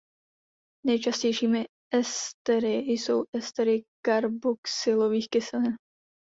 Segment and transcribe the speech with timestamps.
[0.85, 5.75] Nejčastějšími estery jsou estery karboxylových kyselin.